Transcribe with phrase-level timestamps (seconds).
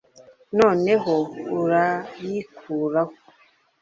[0.57, 1.13] noneho
[1.59, 3.13] urayikuraho